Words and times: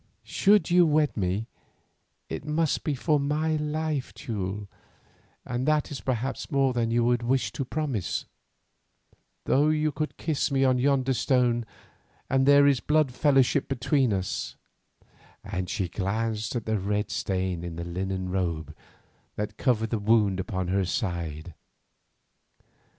Should 0.23 0.71
you 0.71 0.83
wed 0.87 1.15
me, 1.15 1.45
it 2.27 2.43
must 2.43 2.83
be 2.83 2.95
for 2.95 3.19
my 3.19 3.55
life, 3.57 4.15
Teule, 4.15 4.67
and 5.45 5.67
that 5.67 5.91
is 5.91 6.01
perhaps 6.01 6.49
more 6.49 6.73
than 6.73 6.89
you 6.89 7.03
would 7.03 7.21
wish 7.21 7.51
to 7.51 7.63
promise, 7.63 8.25
though 9.45 9.69
you 9.69 9.91
could 9.91 10.17
kiss 10.17 10.49
me 10.49 10.63
on 10.65 10.79
yonder 10.79 11.13
stone 11.13 11.67
and 12.31 12.47
there 12.47 12.65
is 12.65 12.79
blood 12.79 13.11
fellowship 13.11 13.67
between 13.67 14.11
us," 14.11 14.55
and 15.43 15.69
she 15.69 15.87
glanced 15.87 16.55
at 16.55 16.65
the 16.65 16.79
red 16.79 17.11
stain 17.11 17.63
in 17.63 17.75
the 17.75 17.85
linen 17.85 18.29
robe 18.29 18.75
that 19.35 19.57
covered 19.59 19.91
the 19.91 19.99
wound 19.99 20.39
upon 20.39 20.69
her 20.69 20.83
side. 20.83 21.53